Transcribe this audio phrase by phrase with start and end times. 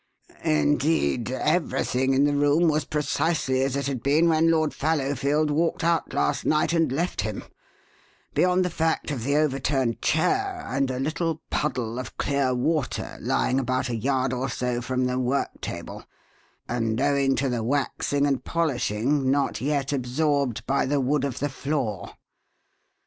[0.43, 5.83] Indeed, everything in the room was precisely as it had been when Lord Fallowfield walked
[5.83, 7.43] out last night and left him,
[8.33, 13.59] beyond the fact of the overturned chair and a little puddle of clear water lying
[13.59, 16.05] about a yard or so from the work table
[16.67, 21.47] and, owing to the waxing and polishing, not yet absorbed by the wood of the
[21.47, 22.13] floor.